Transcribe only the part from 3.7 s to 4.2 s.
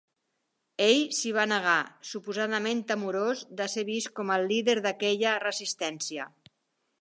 ser vist